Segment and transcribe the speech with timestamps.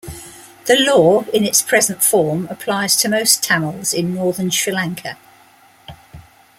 [0.65, 5.15] The Law in its present form applies to most Tamils in northern Sri Lanka.